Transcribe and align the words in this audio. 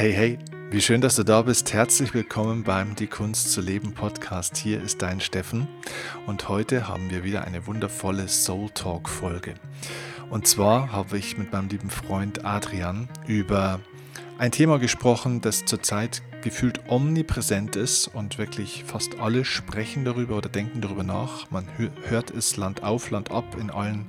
Hey, 0.00 0.14
hey, 0.14 0.38
wie 0.70 0.80
schön, 0.80 1.02
dass 1.02 1.16
du 1.16 1.24
da 1.24 1.42
bist. 1.42 1.74
Herzlich 1.74 2.14
willkommen 2.14 2.64
beim 2.64 2.94
Die 2.94 3.06
Kunst 3.06 3.52
zu 3.52 3.60
leben 3.60 3.92
Podcast. 3.92 4.56
Hier 4.56 4.82
ist 4.82 5.02
dein 5.02 5.20
Steffen 5.20 5.68
und 6.26 6.48
heute 6.48 6.88
haben 6.88 7.10
wir 7.10 7.22
wieder 7.22 7.44
eine 7.44 7.66
wundervolle 7.66 8.26
Soul 8.26 8.70
Talk 8.70 9.10
Folge. 9.10 9.52
Und 10.30 10.48
zwar 10.48 10.90
habe 10.90 11.18
ich 11.18 11.36
mit 11.36 11.52
meinem 11.52 11.68
lieben 11.68 11.90
Freund 11.90 12.46
Adrian 12.46 13.10
über 13.26 13.78
ein 14.38 14.52
Thema 14.52 14.78
gesprochen, 14.78 15.42
das 15.42 15.66
zurzeit 15.66 16.22
gefühlt 16.40 16.80
omnipräsent 16.88 17.76
ist 17.76 18.08
und 18.08 18.38
wirklich 18.38 18.84
fast 18.84 19.20
alle 19.20 19.44
sprechen 19.44 20.06
darüber 20.06 20.38
oder 20.38 20.48
denken 20.48 20.80
darüber 20.80 21.02
nach. 21.02 21.50
Man 21.50 21.66
hört 22.08 22.30
es 22.30 22.56
Land 22.56 22.82
auf, 22.82 23.10
Land 23.10 23.30
ab 23.30 23.54
in 23.60 23.68
allen 23.68 24.06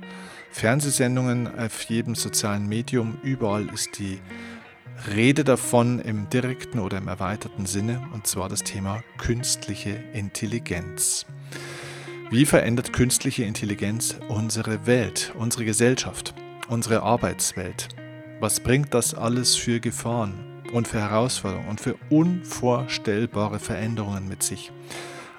Fernsehsendungen, 0.52 1.54
auf 1.58 1.82
jedem 1.82 2.14
sozialen 2.14 2.66
Medium. 2.66 3.18
Überall 3.22 3.68
ist 3.74 3.98
die 3.98 4.20
Rede 5.14 5.42
davon 5.42 5.98
im 5.98 6.28
direkten 6.30 6.78
oder 6.78 6.98
im 6.98 7.08
erweiterten 7.08 7.66
Sinne, 7.66 8.02
und 8.12 8.26
zwar 8.26 8.48
das 8.48 8.62
Thema 8.62 9.02
künstliche 9.18 9.90
Intelligenz. 10.12 11.26
Wie 12.30 12.46
verändert 12.46 12.92
künstliche 12.92 13.44
Intelligenz 13.44 14.16
unsere 14.28 14.86
Welt, 14.86 15.32
unsere 15.36 15.64
Gesellschaft, 15.64 16.34
unsere 16.68 17.02
Arbeitswelt? 17.02 17.88
Was 18.40 18.60
bringt 18.60 18.94
das 18.94 19.14
alles 19.14 19.56
für 19.56 19.80
Gefahren 19.80 20.62
und 20.72 20.88
für 20.88 21.00
Herausforderungen 21.00 21.68
und 21.68 21.80
für 21.80 21.96
unvorstellbare 22.08 23.58
Veränderungen 23.58 24.28
mit 24.28 24.42
sich? 24.42 24.72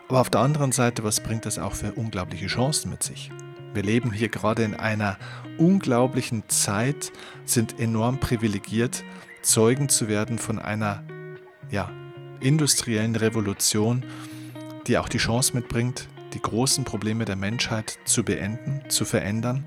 Aber 0.10 0.22
auf 0.22 0.30
der 0.30 0.42
anderen 0.42 0.72
Seite, 0.72 1.04
was 1.04 1.22
bringt 1.22 1.46
das 1.46 1.58
auch 1.58 1.74
für 1.74 1.94
unglaubliche 1.94 2.48
Chancen 2.48 2.92
mit 2.92 3.02
sich? 3.02 3.32
Wir 3.74 3.82
leben 3.82 4.12
hier 4.12 4.30
gerade 4.30 4.64
in 4.64 4.76
einer 4.76 5.18
unglaublichen 5.58 6.44
Zeit, 6.50 7.12
sind 7.46 7.80
enorm 7.80 8.20
privilegiert 8.20 9.04
Zeugen 9.44 9.90
zu 9.90 10.08
werden 10.08 10.40
von 10.40 10.58
einer 10.58 11.04
ja, 11.70 11.92
industriellen 12.40 13.16
Revolution, 13.16 14.04
die 14.88 14.98
auch 14.98 15.10
die 15.10 15.18
Chance 15.18 15.56
mitbringt, 15.56 16.08
die 16.34 16.42
großen 16.42 16.84
Probleme 16.84 17.26
der 17.26 17.36
Menschheit 17.36 18.00
zu 18.06 18.24
beenden, 18.24 18.82
zu 18.90 19.06
verändern. 19.06 19.66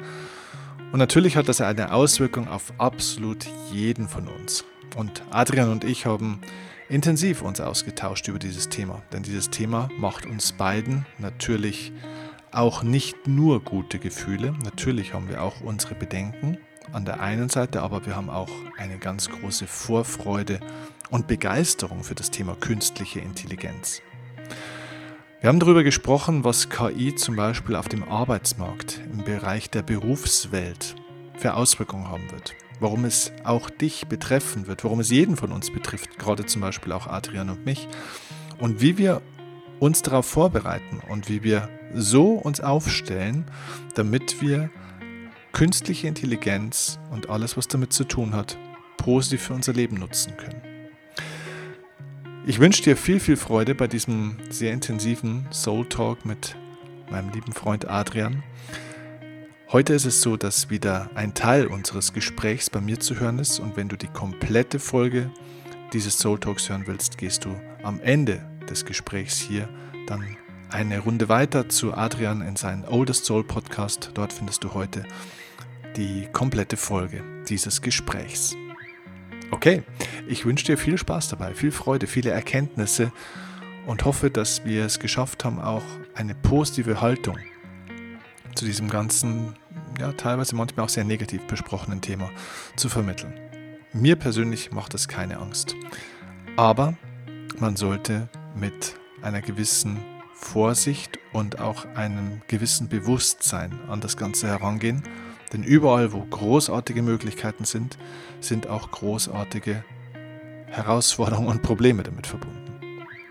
Und 0.93 0.99
natürlich 0.99 1.37
hat 1.37 1.49
das 1.49 1.61
eine 1.61 1.93
Auswirkung 1.93 2.49
auf 2.49 2.73
absolut 2.79 3.47
jeden 3.73 4.09
von 4.09 4.29
uns. 4.29 4.65
Und 4.97 5.23
Adrian 5.31 5.71
und 5.71 5.85
ich 5.85 6.07
haben 6.07 6.41
intensiv 6.89 7.43
uns 7.43 7.61
ausgetauscht 7.61 8.29
über 8.29 8.39
dieses 8.39 8.69
Thema, 8.69 9.03
denn 9.13 9.23
dieses 9.23 9.51
Thema 9.51 9.89
macht 9.99 10.27
uns 10.27 10.53
beiden 10.53 11.05
natürlich 11.19 11.93
auch 12.53 12.83
nicht 12.83 13.27
nur 13.27 13.61
gute 13.61 13.99
Gefühle, 13.99 14.55
natürlich 14.65 15.13
haben 15.13 15.29
wir 15.29 15.43
auch 15.43 15.61
unsere 15.61 15.95
Bedenken, 15.95 16.59
an 16.93 17.05
der 17.05 17.21
einen 17.21 17.49
Seite, 17.49 17.83
aber 17.83 18.07
wir 18.07 18.17
haben 18.17 18.31
auch 18.31 18.51
eine 18.79 18.99
ganz 18.99 19.29
große 19.29 19.67
Vorfreude 19.67 20.61
und 21.11 21.27
Begeisterung 21.27 22.05
für 22.05 22.15
das 22.15 22.31
Thema 22.31 22.57
künstliche 22.57 23.21
Intelligenz. 23.21 24.03
Wir 25.41 25.49
haben 25.49 25.61
darüber 25.61 25.85
gesprochen, 25.85 26.45
was 26.45 26.71
KI 26.71 27.15
zum 27.15 27.37
Beispiel 27.37 27.77
auf 27.77 27.89
dem 27.89 28.03
Arbeitsmarkt 28.03 29.01
im 29.13 29.25
Bereich 29.25 29.71
der 29.71 29.83
Berufswelt 29.83 30.97
für 31.37 31.55
Auswirkungen 31.55 32.09
haben 32.09 32.31
wird, 32.31 32.55
warum 32.81 33.05
es 33.05 33.33
auch 33.45 33.69
dich 33.71 34.07
betreffen 34.07 34.67
wird, 34.67 34.83
warum 34.83 35.01
es 35.01 35.11
jeden 35.11 35.37
von 35.37 35.53
uns 35.53 35.71
betrifft, 35.71 36.19
gerade 36.19 36.47
zum 36.47 36.63
Beispiel 36.63 36.93
auch 36.93 37.07
Adrian 37.07 37.51
und 37.51 37.67
mich, 37.67 37.87
und 38.59 38.81
wie 38.81 38.97
wir 38.97 39.21
uns 39.79 40.03
darauf 40.03 40.27
vorbereiten 40.27 41.01
und 41.09 41.29
wie 41.29 41.43
wir 41.43 41.69
so 41.95 42.33
uns 42.33 42.61
aufstellen, 42.61 43.45
damit 43.95 44.41
wir 44.41 44.71
künstliche 45.57 46.07
Intelligenz 46.07 46.99
und 47.11 47.31
alles, 47.31 47.57
was 47.57 47.67
damit 47.67 47.91
zu 47.91 48.05
tun 48.05 48.35
hat, 48.35 48.59
positiv 48.99 49.45
für 49.45 49.55
unser 49.55 49.73
Leben 49.73 49.97
nutzen 49.97 50.37
können. 50.37 50.61
Ich 52.47 52.59
wünsche 52.59 52.83
dir 52.83 52.95
viel, 52.95 53.21
viel 53.21 53.39
Freude 53.39 53.75
bei 53.75 53.87
diesem 53.87 54.37
sehr 54.51 54.75
intensiven 54.75 55.47
Soul 55.51 55.89
Talk 55.89 56.27
mit 56.27 56.57
meinem 57.11 57.31
lieben 57.31 57.55
Freund 57.55 57.89
Adrian. 57.89 58.43
Heute 59.73 59.95
ist 59.95 60.05
es 60.05 60.21
so, 60.21 60.37
dass 60.37 60.69
wieder 60.69 61.09
ein 61.15 61.33
Teil 61.33 61.69
unseres 61.69 62.13
Gesprächs 62.13 62.69
bei 62.69 62.83
mir 62.83 63.01
zu 63.01 63.19
hören 63.19 63.39
ist 63.39 63.59
und 63.59 63.79
wenn 63.79 63.89
du 63.89 63.97
die 63.97 64.09
komplette 64.09 64.79
Folge 64.79 65.31
dieses 65.95 66.19
Soul 66.19 66.39
Talks 66.39 66.69
hören 66.69 66.83
willst, 66.85 67.17
gehst 67.17 67.47
du 67.47 67.59
am 67.83 67.99
Ende 68.01 68.45
des 68.69 68.85
Gesprächs 68.85 69.39
hier 69.39 69.71
dann 70.07 70.23
eine 70.69 70.99
Runde 70.99 71.31
weiter 71.31 71.71
zu 71.71 71.95
Adrian 71.95 72.43
in 72.43 72.57
seinen 72.57 72.85
Oldest 72.85 73.25
Soul 73.25 73.45
Podcast. 73.45 74.11
Dort 74.13 74.35
findest 74.35 74.63
du 74.63 74.75
heute 74.75 75.05
die 75.97 76.29
komplette 76.33 76.77
Folge 76.77 77.23
dieses 77.49 77.81
Gesprächs. 77.81 78.55
Okay, 79.51 79.83
ich 80.27 80.45
wünsche 80.45 80.67
dir 80.67 80.77
viel 80.77 80.99
Spaß 80.99 81.29
dabei, 81.29 81.55
viel 81.55 81.73
Freude, 81.73 82.07
viele 82.07 82.31
Erkenntnisse 82.31 83.13
und 83.87 84.05
hoffe, 84.05 84.31
dass 84.31 84.65
wir 84.65 84.85
es 84.85 84.99
geschafft 84.99 85.45
haben, 85.45 85.61
auch 85.61 85.85
eine 86.15 86.35
positive 86.35 87.01
Haltung 87.01 87.39
zu 88.55 88.65
diesem 88.65 88.89
ganzen, 88.89 89.55
ja, 89.99 90.13
teilweise 90.13 90.57
manchmal 90.57 90.87
auch 90.87 90.91
sehr 90.91 91.05
negativ 91.05 91.43
besprochenen 91.47 92.01
Thema 92.01 92.31
zu 92.77 92.89
vermitteln. 92.89 93.35
Mir 93.93 94.17
persönlich 94.17 94.73
macht 94.73 94.95
es 94.95 95.09
keine 95.09 95.39
Angst. 95.39 95.75
Aber 96.57 96.95
man 97.59 97.77
sollte 97.77 98.29
mit 98.55 98.97
einer 99.23 99.41
gewissen 99.41 99.99
Vorsicht 100.35 101.19
und 101.33 101.61
auch 101.61 101.87
einem 101.95 102.43
gewissen 102.49 102.89
Bewusstsein 102.89 103.79
an 103.89 104.01
das 104.01 104.17
Ganze 104.17 104.49
herangehen 104.49 105.03
denn 105.53 105.63
überall, 105.63 106.13
wo 106.13 106.21
großartige 106.21 107.03
Möglichkeiten 107.03 107.65
sind, 107.65 107.99
sind 108.41 108.67
auch 108.67 108.91
großartige 108.91 109.85
Herausforderungen 110.67 111.49
und 111.49 111.63
Probleme 111.63 112.03
damit 112.03 112.27
verbunden. 112.27 112.81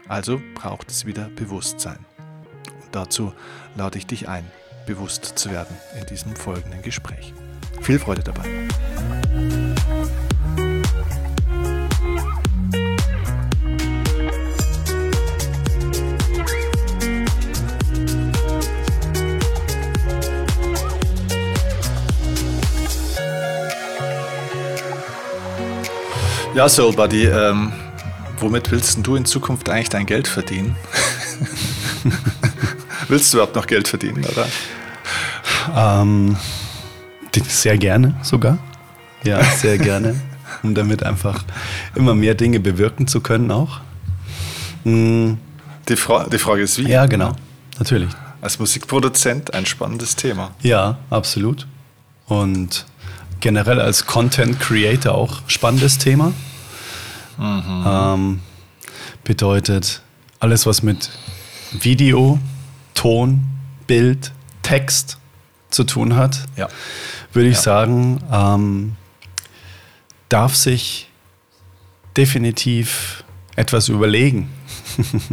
Also 0.08 0.40
braucht 0.54 0.90
es 0.92 1.06
wieder 1.06 1.30
Bewusstsein. 1.36 2.06
Und 2.68 2.94
dazu 2.94 3.34
lade 3.76 3.98
ich 3.98 4.06
dich 4.06 4.28
ein, 4.28 4.46
bewusst 4.86 5.38
zu 5.38 5.52
werden 5.52 5.76
in 6.00 6.06
diesem 6.06 6.36
folgenden 6.36 6.82
Gespräch. 6.82 7.34
Viel 7.82 8.00
Freude 8.00 8.24
dabei. 8.24 8.46
Ja, 26.56 26.70
Soul 26.70 26.94
Buddy, 26.94 27.26
ähm, 27.26 27.74
womit 28.40 28.72
willst 28.72 29.06
du 29.06 29.18
in 29.18 29.26
Zukunft 29.26 29.68
eigentlich 29.68 29.90
dein 29.90 30.06
Geld 30.06 30.26
verdienen? 30.26 30.78
willst 33.10 33.34
du 33.34 33.38
überhaupt 33.38 33.58
noch 33.58 33.68
Geld 33.68 33.90
verdienen, 33.90 34.24
oder? 34.24 34.48
Ähm, 35.76 36.38
sehr 37.46 37.78
gerne 37.78 38.16
sogar. 38.24 38.58
Ja, 39.26 39.44
sehr 39.44 39.78
gerne. 39.78 40.16
um 40.64 40.74
damit 40.74 41.04
einfach 41.04 41.44
immer 41.94 42.16
mehr 42.16 42.36
Dinge 42.36 42.62
bewirken 42.62 43.06
zu 43.06 43.20
können 43.20 43.52
auch. 43.52 43.82
Mhm. 44.86 45.38
Die, 45.90 45.98
Fra 45.98 46.24
die 46.24 46.38
Frage 46.38 46.62
ist 46.62 46.78
wie? 46.78 46.90
Ja, 46.90 47.06
genau. 47.06 47.36
Natürlich. 47.80 48.12
Als 48.40 48.60
Musikproduzent 48.60 49.54
ein 49.54 49.66
spannendes 49.66 50.16
Thema. 50.16 50.52
Ja, 50.62 51.00
absolut. 51.10 51.68
Und 52.28 52.86
generell 53.46 53.80
als 53.80 54.08
Content 54.08 54.60
Creator 54.60 55.14
auch 55.14 55.44
spannendes 55.46 56.00
Thema. 56.00 56.34
Mhm. 57.38 57.86
Ähm, 57.86 58.40
bedeutet 59.24 60.02
alles, 60.40 60.66
was 60.66 60.82
mit 60.82 61.12
Video, 61.72 62.40
Ton, 62.96 63.46
Bild, 63.86 64.32
Text 64.64 65.20
zu 65.70 65.84
tun 65.84 66.16
hat, 66.16 66.40
ja. 66.56 66.70
würde 67.34 67.50
ich 67.50 67.58
ja. 67.58 67.62
sagen, 67.62 68.20
ähm, 68.32 68.96
darf 70.28 70.56
sich 70.56 71.12
definitiv 72.18 73.24
etwas 73.56 73.90
überlegen. 73.90 74.50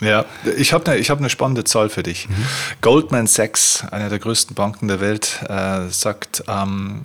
Ja, 0.00 0.26
ich 0.56 0.72
habe 0.72 0.88
eine 0.92 1.02
hab 1.02 1.20
ne 1.20 1.28
spannende 1.28 1.64
Zahl 1.64 1.88
für 1.88 2.04
dich. 2.04 2.28
Mhm. 2.28 2.34
Goldman 2.82 3.26
Sachs, 3.26 3.82
eine 3.90 4.08
der 4.08 4.20
größten 4.20 4.54
Banken 4.54 4.86
der 4.86 5.00
Welt, 5.00 5.40
äh, 5.48 5.88
sagt, 5.88 6.44
ähm, 6.46 7.04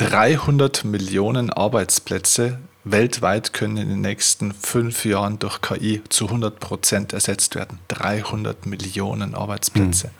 300 0.00 0.84
Millionen 0.84 1.50
Arbeitsplätze 1.50 2.58
weltweit 2.84 3.52
können 3.52 3.76
in 3.76 3.88
den 3.90 4.00
nächsten 4.00 4.54
fünf 4.54 5.04
Jahren 5.04 5.38
durch 5.38 5.60
KI 5.60 6.00
zu 6.08 6.26
100 6.26 6.58
Prozent 6.58 7.12
ersetzt 7.12 7.54
werden. 7.54 7.78
300 7.88 8.64
Millionen 8.64 9.34
Arbeitsplätze. 9.34 10.08
Mhm. 10.08 10.12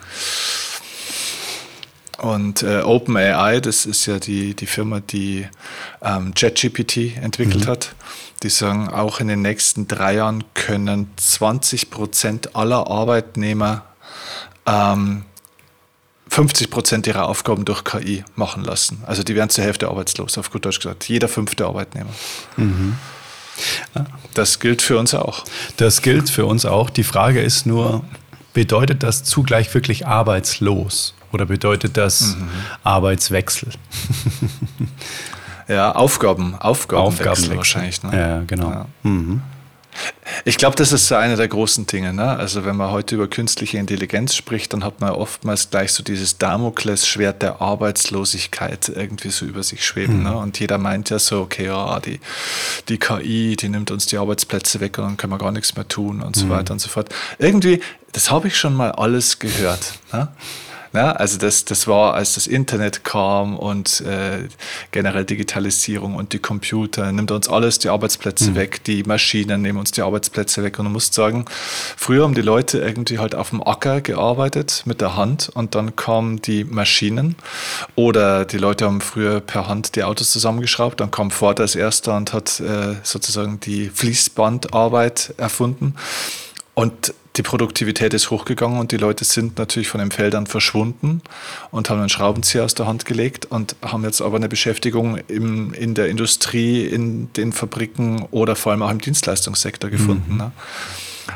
Und 2.23 2.62
äh, 2.62 2.82
OpenAI, 2.82 3.61
das 3.61 3.87
ist 3.87 4.05
ja 4.05 4.19
die, 4.19 4.55
die 4.55 4.67
Firma, 4.67 5.00
die 5.00 5.49
ähm, 6.03 6.35
ChatGPT 6.35 7.17
entwickelt 7.17 7.65
mhm. 7.65 7.71
hat, 7.71 7.94
die 8.43 8.50
sagen, 8.50 8.91
auch 8.91 9.21
in 9.21 9.29
den 9.29 9.41
nächsten 9.41 9.88
drei 9.88 10.17
Jahren 10.17 10.44
können 10.53 11.11
20 11.17 11.88
Prozent 11.88 12.55
aller 12.55 12.88
Arbeitnehmer 12.88 13.87
ähm, 14.67 15.25
50 16.31 16.71
Prozent 16.71 17.06
ihrer 17.09 17.29
Aufgaben 17.29 17.65
durch 17.65 17.82
KI 17.85 18.25
machen 18.37 18.62
lassen. 18.62 19.03
Also 19.05 19.23
die 19.23 19.35
werden 19.35 19.50
zur 19.50 19.65
Hälfte 19.65 19.88
arbeitslos, 19.88 20.38
auf 20.38 20.50
gut 20.50 20.65
Deutsch 20.65 20.79
gesagt. 20.79 21.09
Jeder 21.09 21.29
fünfte 21.29 21.67
Arbeitnehmer. 21.67 22.11
Mhm. 22.56 22.97
Das 24.32 24.61
gilt 24.61 24.81
für 24.81 24.97
uns 24.97 25.12
auch. 25.12 25.44
Das 25.77 26.03
gilt 26.03 26.31
für 26.31 26.47
uns 26.47 26.65
auch. 26.65 26.88
Die 26.88 27.03
Frage 27.03 27.43
ist 27.43 27.67
nur, 27.67 28.05
bedeutet 28.55 29.03
das 29.03 29.25
zugleich 29.25 29.75
wirklich 29.75 30.06
arbeitslos 30.06 31.15
oder 31.32 31.47
bedeutet 31.47 31.97
das 31.97 32.37
mhm. 32.37 32.49
Arbeitswechsel? 32.85 33.71
ja, 35.69 35.93
Aufgaben, 35.93 36.55
Aufgabenwechsel, 36.55 37.29
Aufgabenwechsel. 37.29 37.56
wahrscheinlich. 37.56 38.03
Ne? 38.05 38.17
Ja, 38.17 38.43
genau. 38.47 38.71
Ja. 38.71 38.87
Mhm. 39.03 39.43
Ich 40.45 40.57
glaube, 40.57 40.77
das 40.77 40.93
ist 40.93 41.09
so 41.09 41.17
eine 41.17 41.37
der 41.37 41.49
großen 41.49 41.87
Dinge. 41.87 42.13
Ne? 42.13 42.25
Also 42.25 42.65
wenn 42.65 42.77
man 42.77 42.91
heute 42.91 43.15
über 43.15 43.29
künstliche 43.29 43.79
Intelligenz 43.79 44.35
spricht, 44.35 44.73
dann 44.73 44.85
hat 44.85 45.01
man 45.01 45.11
oftmals 45.11 45.71
gleich 45.71 45.93
so 45.93 46.03
dieses 46.03 46.39
Damoklesschwert 46.39 47.43
der 47.43 47.61
Arbeitslosigkeit 47.61 48.89
irgendwie 48.89 49.31
so 49.31 49.45
über 49.45 49.63
sich 49.63 49.85
schweben. 49.85 50.19
Mhm. 50.19 50.23
Ne? 50.23 50.37
Und 50.37 50.59
jeder 50.61 50.79
meint 50.79 51.11
ja 51.11 51.19
so, 51.19 51.43
okay, 51.43 51.67
ja, 51.67 52.01
die, 52.01 52.21
die 52.89 52.99
KI, 52.99 53.57
die 53.57 53.69
nimmt 53.69 53.91
uns 53.91 54.07
die 54.07 54.17
Arbeitsplätze 54.17 54.81
weg 54.81 54.99
und 54.99 55.05
dann 55.05 55.17
können 55.17 55.33
wir 55.33 55.39
gar 55.39 55.53
nichts 55.53 55.77
mehr 55.77 55.87
tun 55.89 56.23
und 56.23 56.37
mhm. 56.37 56.41
so 56.41 56.49
weiter 56.49 56.73
und 56.73 56.81
so 56.81 56.89
fort. 56.89 57.09
Irgendwie, 57.39 57.81
das 58.13 58.31
habe 58.31 58.49
ich 58.49 58.57
schon 58.57 58.75
mal 58.75 58.93
alles 58.93 59.39
gehört. 59.39 59.95
Ne? 60.13 60.29
Ne? 60.93 61.19
Also 61.19 61.39
das, 61.39 61.65
das 61.65 61.87
war, 61.87 62.15
als 62.15 62.35
das 62.35 62.47
Internet 62.47 63.05
kam 63.05 63.57
und 63.57 64.01
äh, 64.01 64.49
generell 64.91 65.25
Digitalisierung 65.25 66.17
und 66.17 66.33
die 66.33 66.39
Computer, 66.41 67.13
nimmt 67.13 67.31
uns 67.31 67.49
alles 67.49 67.79
die 67.79 67.89
Arbeitsplätze 67.89 68.51
mhm. 68.51 68.55
weg, 68.57 68.85
die 68.85 69.05
Maschinen 69.05 69.63
nehmen 69.63 69.79
uns 69.79 69.93
die 69.93 70.03
Arbeitsplätze 70.03 70.63
weg. 70.63 70.79
Und 70.79 70.87
du 70.87 70.91
musst 70.91 71.15
sagen, 71.15 71.45
früher 71.97 72.25
haben 72.25 72.35
die 72.35 72.43
Leute 72.43 72.79
irgendwie 72.79 73.19
halt 73.19 73.35
auf 73.35 73.51
dem 73.51 73.63
Acker 73.63 74.01
gearbeitet 74.01 74.83
mit 74.85 75.01
der 75.01 75.17
Hand 75.17 75.49
und 75.55 75.75
dann 75.75 75.95
kamen 75.95 76.43
die 76.43 76.65
Maschinen 76.65 77.37
oder 77.95 78.45
die 78.45 78.59
Leute 78.59 78.87
haben 78.87 79.01
früher 79.01 79.41
per 79.41 79.69
Hand 79.69 79.95
die 79.95 80.03
Autos 80.03 80.31
zusammengeschraubt, 80.33 81.01
dann 81.01 81.11
kam 81.11 81.31
Ford 81.31 81.61
als 81.61 81.77
erster 81.77 82.17
und 82.17 82.33
hat 82.33 82.61
äh, 82.61 82.97
sozusagen 83.03 83.61
die 83.61 83.89
Fließbandarbeit 83.89 85.35
erfunden. 85.37 85.95
Und 86.75 87.15
die 87.41 87.43
Produktivität 87.43 88.13
ist 88.13 88.31
hochgegangen 88.31 88.79
und 88.79 88.93
die 88.93 88.99
Leute 88.99 89.25
sind 89.25 89.59
natürlich 89.59 89.89
von 89.89 89.99
den 89.99 90.11
Feldern 90.11 90.47
verschwunden 90.47 91.23
und 91.71 91.89
haben 91.89 91.99
einen 91.99 92.11
Schraubenzieher 92.11 92.65
aus 92.65 92.75
der 92.75 92.87
Hand 92.87 93.07
gelegt 93.07 93.47
und 93.47 93.77
haben 93.81 94.05
jetzt 94.05 94.21
aber 94.21 94.37
eine 94.37 94.51
Beschäftigung 94.51 95.17
im, 95.27 95.73
in 95.73 95.95
der 95.95 96.11
Industrie, 96.11 96.85
in 96.85 97.33
den 97.33 97.55
Fabriken 97.55 98.27
oder 98.31 98.57
vor 98.57 98.73
allem 98.73 98.83
auch 98.83 98.91
im 98.91 99.01
Dienstleistungssektor 99.01 99.89
gefunden. 99.89 100.33
Mhm. 100.33 100.37
Ne? 100.37 100.53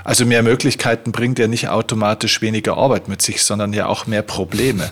Also 0.04 0.26
mehr 0.26 0.42
Möglichkeiten 0.42 1.10
bringt 1.10 1.38
ja 1.38 1.46
nicht 1.46 1.68
automatisch 1.68 2.42
weniger 2.42 2.76
Arbeit 2.76 3.08
mit 3.08 3.22
sich, 3.22 3.42
sondern 3.42 3.72
ja 3.72 3.86
auch 3.86 4.06
mehr 4.06 4.22
Probleme. 4.22 4.86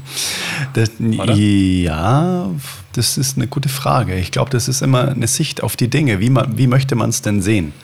das, 0.72 0.92
ja, 0.98 2.48
das 2.94 3.18
ist 3.18 3.36
eine 3.36 3.48
gute 3.48 3.68
Frage. 3.68 4.14
Ich 4.14 4.30
glaube, 4.30 4.48
das 4.48 4.66
ist 4.66 4.80
immer 4.80 5.08
eine 5.08 5.26
Sicht 5.26 5.62
auf 5.62 5.76
die 5.76 5.88
Dinge. 5.88 6.20
Wie, 6.20 6.30
man, 6.30 6.56
wie 6.56 6.68
möchte 6.68 6.94
man 6.94 7.10
es 7.10 7.20
denn 7.20 7.42
sehen? 7.42 7.74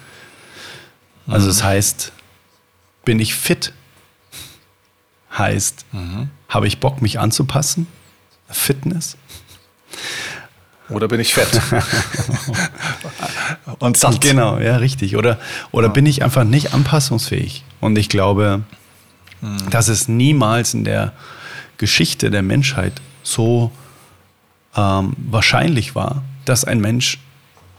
Also, 1.27 1.49
das 1.49 1.61
mhm. 1.61 1.67
heißt, 1.67 2.13
bin 3.05 3.21
ich 3.21 3.35
fit? 3.35 3.73
Heißt, 5.37 5.85
mhm. 5.93 6.31
habe 6.49 6.67
ich 6.67 6.79
Bock, 6.79 7.03
mich 7.03 7.19
anzupassen? 7.19 7.87
Fitness? 8.49 9.17
Oder 10.89 11.09
bin 11.09 11.19
ich 11.19 11.33
fett? 11.33 11.49
Und 13.79 13.97
satt. 13.97 14.21
Genau, 14.21 14.59
ja, 14.59 14.77
richtig. 14.77 15.17
Oder, 15.17 15.39
oder 15.73 15.89
ja. 15.89 15.93
bin 15.93 16.07
ich 16.07 16.23
einfach 16.23 16.45
nicht 16.45 16.75
anpassungsfähig? 16.75 17.65
Und 17.81 17.97
ich 17.97 18.09
glaube, 18.09 18.63
mhm. 19.41 19.71
dass 19.71 19.89
es 19.89 20.09
niemals 20.09 20.75
in 20.75 20.85
der 20.85 21.13
Geschichte 21.79 22.31
der 22.31 22.43
Menschheit 22.43 22.93
so 23.23 23.73
ähm, 24.77 25.15
wahrscheinlich 25.17 25.95
war, 25.95 26.23
dass 26.45 26.65
ein 26.65 26.81
Mensch 26.81 27.19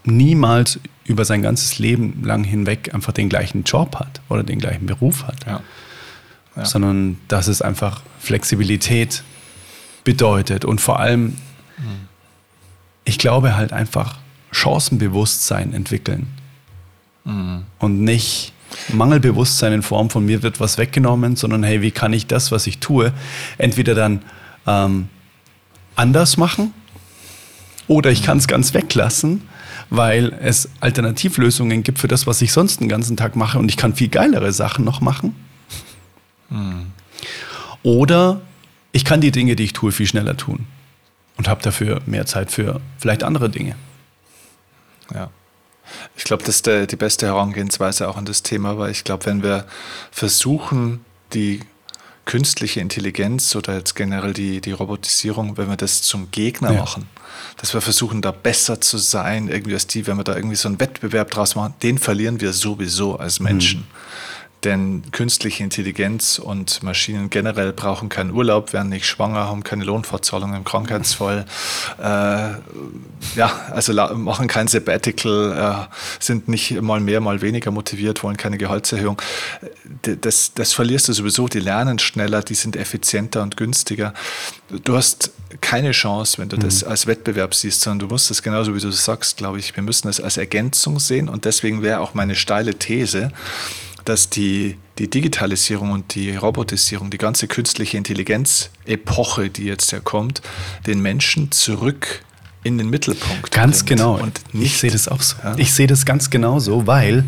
niemals 0.06 0.80
über 1.06 1.26
sein 1.26 1.42
ganzes 1.42 1.78
Leben 1.78 2.24
lang 2.24 2.44
hinweg 2.44 2.94
einfach 2.94 3.14
den 3.14 3.30
gleichen 3.30 3.64
Job 3.64 3.96
hat 3.96 4.22
oder 4.30 4.44
den 4.44 4.60
gleichen 4.60 4.86
Beruf 4.86 5.24
hat. 5.24 5.46
Ja. 5.46 5.62
Ja. 6.56 6.66
Sondern 6.66 7.18
dass 7.28 7.48
es 7.48 7.62
einfach 7.62 8.02
Flexibilität 8.20 9.24
bedeutet 10.04 10.64
und 10.64 10.80
vor 10.80 11.00
allem, 11.00 11.36
mhm. 11.78 12.08
ich 13.04 13.20
glaube 13.20 13.56
halt 13.58 13.74
einfach 13.74 14.20
Chancenbewusstsein 14.52 15.74
entwickeln 15.74 16.28
mhm. 17.26 17.64
und 17.80 18.02
nicht 18.02 18.54
Mangelbewusstsein 18.94 19.74
in 19.74 19.82
Form 19.82 20.10
von 20.10 20.26
mir 20.26 20.44
wird 20.44 20.60
was 20.60 20.78
weggenommen, 20.78 21.36
sondern 21.36 21.64
hey, 21.64 21.82
wie 21.82 21.92
kann 21.92 22.14
ich 22.14 22.28
das, 22.28 22.52
was 22.52 22.68
ich 22.68 22.80
tue, 22.80 23.12
entweder 23.58 23.96
dann 23.96 24.22
ähm, 24.66 25.10
anders 25.96 26.38
machen 26.38 26.74
oder 27.88 28.12
ich 28.12 28.24
kann 28.24 28.38
es 28.38 28.48
ganz 28.48 28.74
weglassen 28.74 29.42
weil 29.90 30.34
es 30.42 30.70
Alternativlösungen 30.80 31.84
gibt 31.84 32.00
für 32.00 32.08
das, 32.08 32.28
was 32.28 32.42
ich 32.42 32.52
sonst 32.52 32.80
den 32.80 32.90
ganzen 32.90 33.18
Tag 33.18 33.36
mache 33.36 33.60
und 33.60 33.70
ich 33.70 33.78
kann 33.78 33.96
viel 33.96 34.10
geilere 34.10 34.52
Sachen 34.52 34.86
noch 34.86 35.02
machen. 35.02 35.36
Hm. 36.50 36.92
Oder 37.84 38.42
ich 38.92 39.06
kann 39.06 39.22
die 39.22 39.32
Dinge, 39.32 39.56
die 39.56 39.64
ich 39.64 39.74
tue, 39.74 39.92
viel 39.92 40.08
schneller 40.08 40.38
tun 40.38 40.68
und 41.38 41.48
habe 41.48 41.62
dafür 41.62 42.02
mehr 42.06 42.26
Zeit 42.26 42.52
für 42.52 42.82
vielleicht 42.98 43.24
andere 43.24 43.50
Dinge. 43.50 43.76
Ja. 45.14 45.30
Ich 46.16 46.24
glaube, 46.24 46.44
das 46.44 46.56
ist 46.56 46.66
der, 46.66 46.88
die 46.88 46.96
beste 46.96 47.28
Herangehensweise 47.28 48.08
auch 48.08 48.18
an 48.18 48.26
das 48.26 48.42
Thema, 48.42 48.78
weil 48.78 48.92
ich 48.92 49.04
glaube, 49.04 49.26
wenn 49.28 49.44
wir 49.44 49.66
versuchen, 50.12 51.06
die 51.34 51.60
künstliche 52.26 52.80
Intelligenz 52.80 53.56
oder 53.56 53.76
jetzt 53.76 53.96
generell 53.96 54.34
die, 54.34 54.60
die 54.60 54.72
Robotisierung, 54.72 55.58
wenn 55.58 55.70
wir 55.70 55.78
das 55.78 56.02
zum 56.02 56.32
Gegner 56.32 56.74
ja. 56.74 56.80
machen, 56.80 57.08
dass 57.58 57.74
wir 57.74 57.82
versuchen, 57.82 58.22
da 58.22 58.32
besser 58.32 58.82
zu 58.82 58.98
sein, 58.98 59.48
irgendwie 59.48 59.76
als 59.76 59.88
die, 59.88 60.08
wenn 60.08 60.18
wir 60.18 60.24
da 60.24 60.36
irgendwie 60.36 60.56
so 60.56 60.68
einen 60.68 60.80
Wettbewerb 60.80 61.32
draus 61.32 61.56
machen, 61.56 61.76
den 61.84 61.98
verlieren 62.00 62.42
wir 62.42 62.52
sowieso 62.52 63.18
als 63.18 63.40
Menschen. 63.40 63.82
Mhm. 63.82 63.86
Denn 64.66 65.04
künstliche 65.12 65.64
Intelligenz 65.64 66.40
und 66.40 66.82
Maschinen 66.82 67.30
generell 67.30 67.72
brauchen 67.72 68.10
keinen 68.10 68.32
Urlaub, 68.32 68.74
werden 68.74 68.90
nicht 68.90 69.06
schwanger, 69.06 69.48
haben 69.48 69.64
keine 69.64 69.84
Lohnfortzahlung 69.84 70.56
im 70.56 70.64
Krankheitsfall. 70.64 71.46
Äh, 72.00 72.04
ja, 73.38 73.52
also 73.72 73.94
machen 73.94 74.48
kein 74.48 74.68
Sabbatical, 74.68 75.88
äh, 75.88 75.96
sind 76.20 76.48
nicht 76.48 76.82
mal 76.82 77.00
mehr, 77.00 77.22
mal 77.22 77.42
weniger 77.42 77.70
motiviert, 77.70 78.24
wollen 78.24 78.38
keine 78.38 78.58
Gehaltserhöhung. 78.58 79.22
Das, 80.02 80.54
das 80.56 80.74
verlierst 80.74 81.10
du 81.10 81.14
sowieso. 81.14 81.48
Die 81.48 81.60
lernen 81.60 82.00
schneller, 82.00 82.42
die 82.42 82.56
sind 82.56 82.76
effizienter 82.76 83.44
und 83.44 83.58
günstiger. 83.58 84.16
Du 84.84 84.98
hast 84.98 85.32
keine 85.62 85.92
Chance, 85.92 86.40
wenn 86.40 86.50
du 86.50 86.58
mhm. 86.58 86.62
das 86.62 86.84
als 86.84 87.06
Wettbewerb 87.06 87.54
siehst, 87.54 87.82
sondern 87.82 88.08
du 88.08 88.14
musst 88.14 88.32
das 88.32 88.42
genauso 88.42 88.76
wie 88.76 88.80
du 88.80 88.90
sagst, 88.92 89.38
glaube 89.38 89.60
ich, 89.60 89.76
wir 89.76 89.84
müssen 89.84 90.08
es 90.08 90.20
als 90.20 90.38
Ergänzung 90.38 91.00
sehen. 91.00 91.30
Und 91.30 91.46
deswegen 91.46 91.84
wäre 91.84 92.00
auch 92.00 92.16
meine 92.16 92.34
steile 92.34 92.74
These, 92.74 93.32
dass 94.06 94.30
die, 94.30 94.78
die 94.98 95.10
Digitalisierung 95.10 95.92
und 95.92 96.16
die 96.16 96.36
Robotisierung, 96.36 97.10
die 97.10 97.18
ganze 97.18 97.48
künstliche 97.48 97.98
Intelligenz-Epoche, 97.98 99.50
die 99.50 99.66
jetzt 99.66 99.92
ja 99.92 100.00
kommt, 100.00 100.42
den 100.88 101.02
Menschen 101.02 101.52
zurück 101.52 102.24
in 102.64 102.78
den 102.78 102.90
Mittelpunkt 102.90 103.52
Ganz 103.52 103.80
bringt. 103.84 104.00
genau. 104.00 104.18
Und 104.18 104.42
ich 104.54 104.78
sehe 104.78 104.92
das 104.92 105.08
auch 105.08 105.22
so. 105.22 105.36
Ja? 105.44 105.56
Ich 105.58 105.74
sehe 105.74 105.88
das 105.88 106.06
ganz 106.06 106.30
genau 106.30 106.60
so, 106.60 106.88
weil 106.88 107.24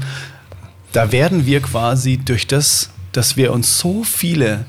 da 0.93 1.11
werden 1.11 1.45
wir 1.45 1.61
quasi 1.61 2.17
durch 2.17 2.47
das, 2.47 2.89
dass 3.11 3.37
wir 3.37 3.53
uns 3.53 3.77
so 3.77 4.03
viele 4.03 4.65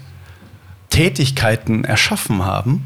Tätigkeiten 0.91 1.85
erschaffen 1.85 2.45
haben, 2.45 2.85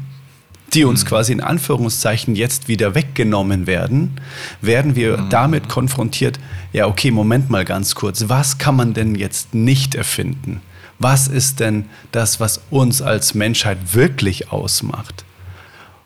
die 0.73 0.85
uns 0.85 1.03
mhm. 1.03 1.07
quasi 1.07 1.31
in 1.33 1.41
Anführungszeichen 1.41 2.35
jetzt 2.35 2.67
wieder 2.67 2.95
weggenommen 2.95 3.67
werden, 3.67 4.19
werden 4.61 4.95
wir 4.95 5.17
mhm. 5.17 5.29
damit 5.29 5.69
konfrontiert, 5.69 6.39
ja, 6.71 6.87
okay, 6.87 7.11
Moment 7.11 7.49
mal 7.49 7.65
ganz 7.65 7.95
kurz, 7.95 8.25
was 8.27 8.57
kann 8.57 8.75
man 8.75 8.93
denn 8.93 9.15
jetzt 9.15 9.53
nicht 9.53 9.95
erfinden? 9.95 10.61
Was 10.99 11.27
ist 11.27 11.59
denn 11.59 11.85
das, 12.11 12.39
was 12.39 12.61
uns 12.69 13.01
als 13.01 13.33
Menschheit 13.33 13.93
wirklich 13.93 14.51
ausmacht? 14.51 15.25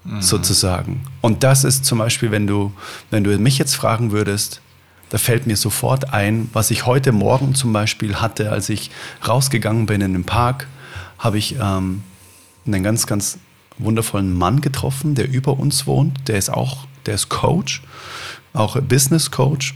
Mhm. 0.04 0.22
Sozusagen. 0.22 1.06
Und 1.22 1.44
das 1.44 1.64
ist 1.64 1.86
zum 1.86 2.00
Beispiel, 2.00 2.32
wenn 2.32 2.48
du, 2.48 2.74
wenn 3.12 3.24
du 3.24 3.38
mich 3.38 3.58
jetzt 3.58 3.76
fragen 3.76 4.12
würdest, 4.12 4.62
da 5.10 5.18
fällt 5.18 5.48
mir 5.48 5.56
sofort 5.56 6.14
ein, 6.14 6.50
was 6.54 6.72
ich 6.72 6.86
heute 6.86 7.12
Morgen 7.12 7.56
zum 7.56 7.72
Beispiel 7.72 8.16
hatte, 8.16 8.52
als 8.52 8.70
ich 8.70 8.92
rausgegangen 9.26 9.86
bin 9.86 10.02
in 10.02 10.14
den 10.14 10.24
Park, 10.26 10.68
habe 11.18 11.38
ich 11.38 11.56
ähm, 11.62 12.04
einen 12.66 12.84
ganz, 12.84 13.08
ganz 13.08 13.40
wundervollen 13.78 14.34
Mann 14.34 14.62
getroffen, 14.62 15.16
der 15.16 15.30
über 15.30 15.60
uns 15.60 15.88
wohnt. 15.88 16.28
Der 16.28 16.38
ist 16.38 16.50
auch, 16.50 16.88
der 17.06 17.16
ist 17.16 17.30
Coach, 17.30 17.82
auch 18.54 18.80
Business 18.82 19.32
Coach. 19.32 19.76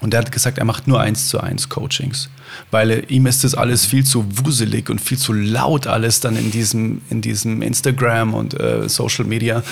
Und 0.00 0.12
der 0.12 0.20
hat 0.20 0.30
gesagt, 0.30 0.58
er 0.58 0.64
macht 0.64 0.86
nur 0.86 1.00
eins 1.00 1.28
zu 1.28 1.40
eins 1.40 1.68
Coachings, 1.68 2.30
weil 2.70 3.04
ihm 3.08 3.26
ist 3.26 3.42
das 3.42 3.56
alles 3.56 3.84
viel 3.84 4.04
zu 4.04 4.24
wuselig 4.44 4.90
und 4.90 5.00
viel 5.00 5.18
zu 5.18 5.32
laut 5.32 5.88
alles 5.88 6.20
dann 6.20 6.36
in 6.36 6.52
diesem, 6.52 7.00
in 7.10 7.20
diesem 7.20 7.62
Instagram 7.62 8.32
und 8.32 8.58
äh, 8.58 8.88
Social 8.88 9.24
Media. 9.24 9.64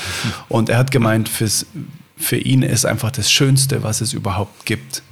Und 0.48 0.68
er 0.68 0.78
hat 0.78 0.90
gemeint, 0.90 1.28
fürs, 1.28 1.66
für 2.16 2.38
ihn 2.38 2.62
ist 2.62 2.86
einfach 2.86 3.12
das 3.12 3.30
Schönste, 3.30 3.84
was 3.84 4.00
es 4.00 4.12
überhaupt 4.12 4.66
gibt, 4.66 5.02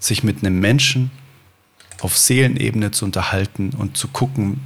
sich 0.00 0.22
mit 0.22 0.44
einem 0.44 0.60
Menschen 0.60 1.10
auf 2.00 2.16
Seelenebene 2.18 2.90
zu 2.90 3.06
unterhalten 3.06 3.70
und 3.70 3.96
zu 3.96 4.08
gucken, 4.08 4.60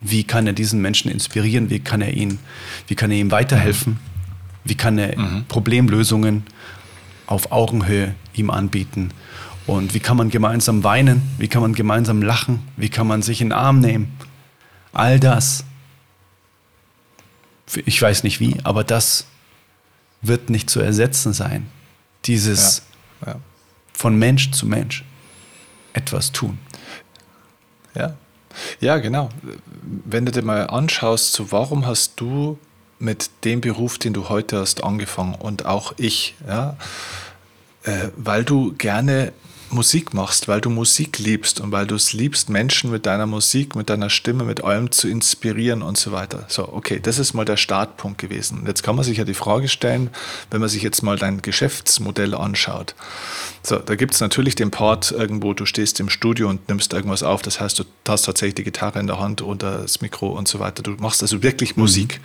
wie 0.00 0.24
kann 0.24 0.46
er 0.46 0.52
diesen 0.52 0.80
Menschen 0.80 1.10
inspirieren? 1.10 1.70
Wie 1.70 1.80
kann 1.80 2.00
er 2.02 2.14
ihn, 2.14 2.38
wie 2.86 2.94
kann 2.94 3.10
er 3.10 3.18
ihm 3.18 3.30
weiterhelfen? 3.30 3.98
Wie 4.64 4.74
kann 4.74 4.98
er 4.98 5.18
mhm. 5.18 5.44
Problemlösungen 5.48 6.44
auf 7.26 7.52
Augenhöhe 7.52 8.14
ihm 8.34 8.50
anbieten. 8.50 9.10
Und 9.66 9.94
wie 9.94 10.00
kann 10.00 10.16
man 10.16 10.30
gemeinsam 10.30 10.84
weinen? 10.84 11.22
Wie 11.38 11.48
kann 11.48 11.62
man 11.62 11.74
gemeinsam 11.74 12.22
lachen? 12.22 12.66
Wie 12.76 12.88
kann 12.88 13.06
man 13.06 13.22
sich 13.22 13.40
in 13.40 13.48
den 13.48 13.52
Arm 13.52 13.80
nehmen? 13.80 14.16
All 14.92 15.18
das. 15.18 15.64
Ich 17.84 18.00
weiß 18.00 18.22
nicht 18.22 18.38
wie, 18.38 18.56
aber 18.62 18.84
das 18.84 19.26
wird 20.22 20.50
nicht 20.50 20.70
zu 20.70 20.80
ersetzen 20.80 21.32
sein. 21.32 21.66
Dieses 22.26 22.82
ja, 23.22 23.32
ja. 23.32 23.40
von 23.92 24.16
Mensch 24.16 24.52
zu 24.52 24.66
Mensch 24.66 25.04
etwas 25.92 26.30
tun. 26.30 26.58
Ja. 27.94 28.16
Ja, 28.80 28.98
genau. 28.98 29.28
Wenn 30.04 30.26
du 30.26 30.32
dir 30.32 30.42
mal 30.42 30.68
anschaust, 30.68 31.32
so 31.32 31.52
warum 31.52 31.86
hast 31.86 32.20
du 32.20 32.58
mit 32.98 33.30
dem 33.44 33.60
Beruf, 33.60 33.98
den 33.98 34.12
du 34.12 34.28
heute 34.28 34.58
hast, 34.58 34.82
angefangen 34.82 35.34
und 35.34 35.66
auch 35.66 35.94
ich, 35.96 36.34
ja, 36.46 36.76
äh, 37.84 38.08
weil 38.16 38.44
du 38.44 38.74
gerne 38.74 39.32
Musik 39.70 40.14
machst, 40.14 40.48
weil 40.48 40.60
du 40.60 40.70
Musik 40.70 41.18
liebst 41.18 41.60
und 41.60 41.72
weil 41.72 41.86
du 41.86 41.94
es 41.94 42.12
liebst, 42.12 42.48
Menschen 42.48 42.90
mit 42.90 43.06
deiner 43.06 43.26
Musik, 43.26 43.74
mit 43.74 43.90
deiner 43.90 44.10
Stimme, 44.10 44.44
mit 44.44 44.64
allem 44.64 44.90
zu 44.90 45.08
inspirieren 45.08 45.82
und 45.82 45.98
so 45.98 46.12
weiter. 46.12 46.44
So, 46.48 46.72
okay, 46.72 47.00
das 47.02 47.18
ist 47.18 47.34
mal 47.34 47.44
der 47.44 47.56
Startpunkt 47.56 48.18
gewesen. 48.18 48.60
Und 48.60 48.66
jetzt 48.66 48.82
kann 48.82 48.96
man 48.96 49.04
sich 49.04 49.18
ja 49.18 49.24
die 49.24 49.34
Frage 49.34 49.68
stellen, 49.68 50.10
wenn 50.50 50.60
man 50.60 50.68
sich 50.68 50.82
jetzt 50.82 51.02
mal 51.02 51.18
dein 51.18 51.42
Geschäftsmodell 51.42 52.34
anschaut. 52.34 52.94
So, 53.62 53.76
da 53.78 53.96
gibt 53.96 54.14
es 54.14 54.20
natürlich 54.20 54.54
den 54.54 54.70
Part 54.70 55.10
irgendwo, 55.10 55.52
du 55.52 55.66
stehst 55.66 55.98
im 55.98 56.08
Studio 56.08 56.48
und 56.48 56.68
nimmst 56.68 56.92
irgendwas 56.92 57.24
auf. 57.24 57.42
Das 57.42 57.58
heißt, 57.60 57.80
du 57.80 57.84
hast 58.08 58.22
tatsächlich 58.22 58.54
die 58.54 58.64
Gitarre 58.64 59.00
in 59.00 59.08
der 59.08 59.18
Hand 59.18 59.42
oder 59.42 59.78
das 59.78 60.00
Mikro 60.00 60.28
und 60.28 60.46
so 60.46 60.60
weiter. 60.60 60.84
Du 60.84 60.92
machst 60.92 61.22
also 61.22 61.42
wirklich 61.42 61.76
mhm. 61.76 61.82
Musik. 61.82 62.20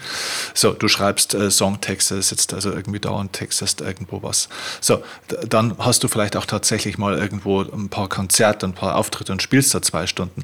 So, 0.53 0.74
du 0.74 0.88
schreibst 0.88 1.33
äh, 1.33 1.50
Songtexte, 1.50 2.21
sitzt 2.21 2.53
also 2.53 2.71
irgendwie 2.71 3.00
da 3.00 3.10
und 3.10 3.33
textest 3.33 3.81
irgendwo 3.81 4.21
was. 4.21 4.50
So, 4.81 5.01
dann 5.48 5.75
hast 5.79 6.03
du 6.03 6.07
vielleicht 6.07 6.36
auch 6.36 6.45
tatsächlich 6.45 7.00
mal 7.00 7.17
irgendwo 7.32 7.62
ein 7.62 7.90
paar 7.90 8.10
Konzerte, 8.10 8.66
ein 8.66 8.74
paar 8.74 8.96
Auftritte 8.96 9.32
und 9.32 9.42
spielst 9.42 9.74
da 9.74 9.82
zwei 9.82 10.08
Stunden. 10.08 10.44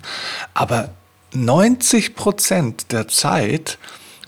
Aber 0.53 0.89
90 1.34 2.15
Prozent 2.15 2.91
der 2.91 3.08
Zeit 3.08 3.77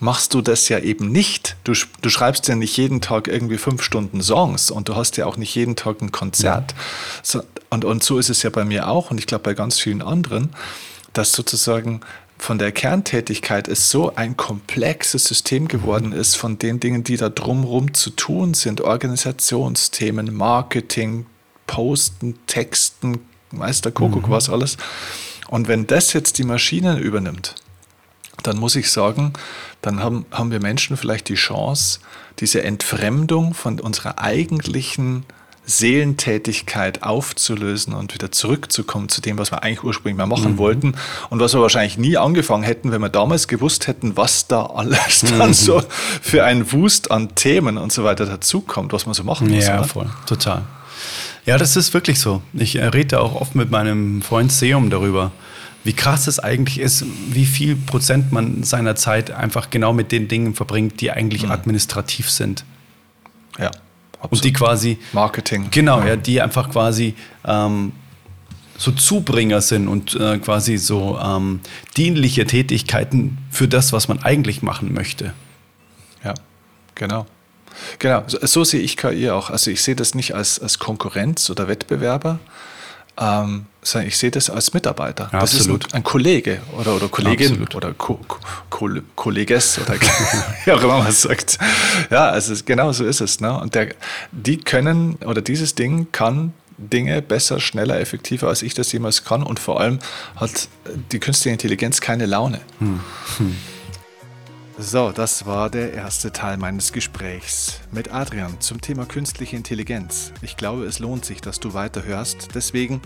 machst 0.00 0.34
du 0.34 0.40
das 0.40 0.68
ja 0.68 0.78
eben 0.78 1.10
nicht. 1.10 1.56
Du, 1.64 1.72
du 2.00 2.08
schreibst 2.08 2.48
ja 2.48 2.54
nicht 2.54 2.76
jeden 2.76 3.00
Tag 3.00 3.28
irgendwie 3.28 3.58
fünf 3.58 3.82
Stunden 3.82 4.22
Songs 4.22 4.70
und 4.70 4.88
du 4.88 4.96
hast 4.96 5.16
ja 5.16 5.26
auch 5.26 5.36
nicht 5.36 5.54
jeden 5.54 5.76
Tag 5.76 6.00
ein 6.00 6.12
Konzert. 6.12 6.74
So, 7.22 7.42
und, 7.68 7.84
und 7.84 8.02
so 8.02 8.18
ist 8.18 8.30
es 8.30 8.42
ja 8.42 8.50
bei 8.50 8.64
mir 8.64 8.88
auch 8.88 9.10
und 9.10 9.18
ich 9.18 9.26
glaube 9.26 9.44
bei 9.44 9.54
ganz 9.54 9.78
vielen 9.78 10.02
anderen, 10.02 10.50
dass 11.12 11.32
sozusagen 11.32 12.00
von 12.38 12.58
der 12.58 12.72
Kerntätigkeit 12.72 13.68
es 13.68 13.90
so 13.90 14.14
ein 14.16 14.36
komplexes 14.36 15.26
System 15.26 15.68
geworden 15.68 16.12
ist 16.12 16.36
von 16.36 16.58
den 16.58 16.80
Dingen, 16.80 17.04
die 17.04 17.18
da 17.18 17.28
drumherum 17.28 17.92
zu 17.92 18.10
tun 18.10 18.54
sind, 18.54 18.80
Organisationsthemen, 18.80 20.34
Marketing, 20.34 21.26
Posten, 21.70 22.34
Texten, 22.48 23.20
Meister 23.52 23.92
Kuckuck, 23.92 24.26
mhm. 24.26 24.32
was 24.32 24.50
alles. 24.50 24.76
Und 25.48 25.68
wenn 25.68 25.86
das 25.86 26.12
jetzt 26.12 26.38
die 26.38 26.42
Maschine 26.42 26.98
übernimmt, 26.98 27.54
dann 28.42 28.58
muss 28.58 28.74
ich 28.74 28.90
sagen, 28.90 29.34
dann 29.80 30.02
haben, 30.02 30.26
haben 30.32 30.50
wir 30.50 30.60
Menschen 30.60 30.96
vielleicht 30.96 31.28
die 31.28 31.36
Chance, 31.36 32.00
diese 32.40 32.64
Entfremdung 32.64 33.54
von 33.54 33.78
unserer 33.78 34.18
eigentlichen 34.18 35.24
Seelentätigkeit 35.64 37.04
aufzulösen 37.04 37.94
und 37.94 38.14
wieder 38.14 38.32
zurückzukommen 38.32 39.08
zu 39.08 39.20
dem, 39.20 39.38
was 39.38 39.52
wir 39.52 39.62
eigentlich 39.62 39.84
ursprünglich 39.84 40.18
mal 40.18 40.26
machen 40.26 40.54
mhm. 40.54 40.58
wollten 40.58 40.94
und 41.28 41.38
was 41.38 41.54
wir 41.54 41.60
wahrscheinlich 41.60 41.98
nie 41.98 42.16
angefangen 42.16 42.64
hätten, 42.64 42.90
wenn 42.90 43.00
wir 43.00 43.10
damals 43.10 43.46
gewusst 43.46 43.86
hätten, 43.86 44.16
was 44.16 44.48
da 44.48 44.66
alles 44.66 45.22
mhm. 45.22 45.38
dann 45.38 45.54
so 45.54 45.80
für 46.20 46.42
ein 46.42 46.72
Wust 46.72 47.12
an 47.12 47.36
Themen 47.36 47.78
und 47.78 47.92
so 47.92 48.02
weiter 48.02 48.26
dazukommt, 48.26 48.92
was 48.92 49.06
man 49.06 49.14
so 49.14 49.22
machen 49.22 49.48
muss. 49.54 49.68
Ja, 49.68 49.78
oder? 49.78 49.84
voll, 49.86 50.10
total. 50.26 50.64
Ja, 51.46 51.58
das 51.58 51.76
ist 51.76 51.94
wirklich 51.94 52.20
so. 52.20 52.42
Ich 52.52 52.76
äh, 52.76 52.84
rede 52.86 53.20
auch 53.20 53.34
oft 53.40 53.54
mit 53.54 53.70
meinem 53.70 54.22
Freund 54.22 54.52
Seum 54.52 54.90
darüber, 54.90 55.32
wie 55.84 55.92
krass 55.92 56.26
es 56.26 56.38
eigentlich 56.38 56.78
ist, 56.78 57.04
wie 57.30 57.46
viel 57.46 57.76
Prozent 57.76 58.32
man 58.32 58.62
seiner 58.62 58.96
Zeit 58.96 59.30
einfach 59.30 59.70
genau 59.70 59.92
mit 59.92 60.12
den 60.12 60.28
Dingen 60.28 60.54
verbringt, 60.54 61.00
die 61.00 61.10
eigentlich 61.10 61.44
mhm. 61.44 61.52
administrativ 61.52 62.30
sind. 62.30 62.64
Ja. 63.58 63.70
Absolut. 64.20 64.32
Und 64.32 64.44
die 64.44 64.52
quasi. 64.52 64.98
Marketing. 65.12 65.68
Genau, 65.70 66.00
ja, 66.00 66.08
ja 66.08 66.16
die 66.16 66.42
einfach 66.42 66.70
quasi 66.70 67.14
ähm, 67.46 67.92
so 68.76 68.92
Zubringer 68.92 69.62
sind 69.62 69.88
und 69.88 70.14
äh, 70.14 70.38
quasi 70.38 70.76
so 70.76 71.18
ähm, 71.18 71.60
dienliche 71.96 72.46
Tätigkeiten 72.46 73.38
für 73.50 73.66
das, 73.66 73.92
was 73.92 74.08
man 74.08 74.22
eigentlich 74.22 74.62
machen 74.62 74.92
möchte. 74.92 75.32
Ja, 76.22 76.34
genau. 76.94 77.26
Genau, 77.98 78.24
so, 78.26 78.38
so, 78.42 78.64
sehe 78.64 78.80
ich 78.80 78.96
KI 78.96 79.30
auch. 79.30 79.50
Also 79.50 79.70
ich 79.70 79.82
sehe 79.82 79.96
das 79.96 80.14
nicht 80.14 80.34
als, 80.34 80.58
als 80.58 80.78
Konkurrenz 80.78 81.50
oder 81.50 81.68
Wettbewerber, 81.68 82.38
ähm, 83.18 83.66
sondern 83.82 84.08
ich 84.08 84.18
sehe 84.18 84.30
das 84.30 84.50
als 84.50 84.74
Mitarbeiter. 84.74 85.30
Ja, 85.32 85.40
das 85.40 85.54
absolut. 85.54 85.86
ist 85.86 85.94
ein, 85.94 85.98
ein, 85.98 86.04
Kollege 86.04 86.60
oder, 86.78 86.96
oder 86.96 87.08
Kollegin 87.08 87.48
absolut. 87.48 87.74
oder 87.74 87.94
Ko 87.94 88.20
Ko 88.70 88.88
Kolleges 89.14 89.78
oder 89.78 89.94
wie 90.64 90.72
auch 90.72 90.82
immer 90.82 90.98
man 90.98 91.12
sagt. 91.12 91.58
Ja, 92.10 92.28
also 92.28 92.54
genau 92.64 92.92
so 92.92 93.04
ist 93.04 93.20
es. 93.20 93.40
Ne? 93.40 93.58
Und 93.58 93.74
der, 93.74 93.94
die 94.32 94.58
können 94.58 95.16
oder 95.24 95.42
dieses 95.42 95.74
Ding 95.74 96.08
kann 96.12 96.52
Dinge 96.80 97.20
besser, 97.20 97.60
schneller, 97.60 98.00
effektiver, 98.00 98.48
als 98.48 98.62
ich 98.62 98.74
das 98.74 98.90
jemals 98.92 99.24
kann. 99.24 99.42
Und 99.42 99.60
vor 99.60 99.80
allem 99.80 99.98
hat 100.36 100.68
die 101.12 101.18
künstliche 101.18 101.52
Intelligenz 101.52 102.00
keine 102.00 102.26
Laune. 102.26 102.60
Hm. 102.78 103.00
Hm. 103.36 103.56
So, 104.82 105.12
das 105.12 105.44
war 105.44 105.68
der 105.68 105.92
erste 105.92 106.32
Teil 106.32 106.56
meines 106.56 106.94
Gesprächs 106.94 107.80
mit 107.92 108.14
Adrian 108.14 108.62
zum 108.62 108.80
Thema 108.80 109.04
künstliche 109.04 109.54
Intelligenz. 109.54 110.32
Ich 110.40 110.56
glaube, 110.56 110.84
es 110.84 111.00
lohnt 111.00 111.26
sich, 111.26 111.42
dass 111.42 111.60
du 111.60 111.74
weiterhörst. 111.74 112.48
Deswegen, 112.54 113.02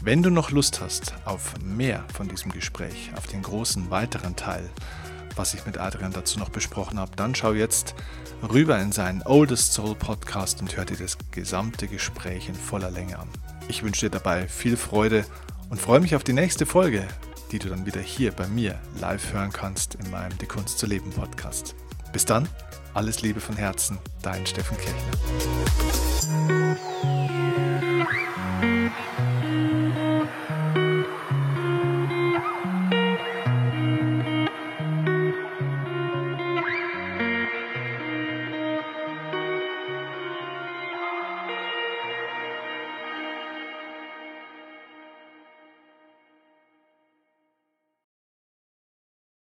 wenn 0.00 0.22
du 0.22 0.30
noch 0.30 0.52
Lust 0.52 0.80
hast 0.80 1.14
auf 1.24 1.54
mehr 1.60 2.04
von 2.14 2.28
diesem 2.28 2.52
Gespräch, 2.52 3.10
auf 3.16 3.26
den 3.26 3.42
großen 3.42 3.90
weiteren 3.90 4.36
Teil, 4.36 4.70
was 5.34 5.54
ich 5.54 5.66
mit 5.66 5.76
Adrian 5.76 6.12
dazu 6.12 6.38
noch 6.38 6.50
besprochen 6.50 7.00
habe, 7.00 7.10
dann 7.16 7.34
schau 7.34 7.52
jetzt 7.52 7.96
rüber 8.48 8.78
in 8.78 8.92
seinen 8.92 9.22
Oldest 9.22 9.72
Soul 9.72 9.96
Podcast 9.96 10.60
und 10.60 10.76
hör 10.76 10.84
dir 10.84 10.98
das 10.98 11.18
gesamte 11.32 11.88
Gespräch 11.88 12.48
in 12.48 12.54
voller 12.54 12.92
Länge 12.92 13.18
an. 13.18 13.28
Ich 13.66 13.82
wünsche 13.82 14.06
dir 14.06 14.10
dabei 14.10 14.46
viel 14.46 14.76
Freude 14.76 15.24
und 15.68 15.80
freue 15.80 15.98
mich 15.98 16.14
auf 16.14 16.22
die 16.22 16.32
nächste 16.32 16.64
Folge 16.64 17.08
die 17.52 17.58
du 17.58 17.68
dann 17.68 17.86
wieder 17.86 18.00
hier 18.00 18.32
bei 18.32 18.46
mir 18.46 18.78
live 19.00 19.32
hören 19.32 19.52
kannst 19.52 19.94
in 19.96 20.10
meinem 20.10 20.36
Die 20.38 20.46
Kunst 20.46 20.78
zu 20.78 20.86
leben 20.86 21.10
Podcast. 21.10 21.74
Bis 22.12 22.24
dann, 22.24 22.48
alles 22.94 23.22
Liebe 23.22 23.40
von 23.40 23.56
Herzen, 23.56 23.98
dein 24.22 24.46
Steffen 24.46 24.76
Kirchner. 24.78 25.18